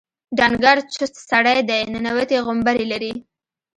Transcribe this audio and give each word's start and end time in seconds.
ډنګر 0.37 0.77
چوست 0.93 1.15
سړی 1.29 1.59
دی 1.69 1.79
ننوتي 1.91 2.37
غومبري 2.45 2.85
لري. 2.91 3.13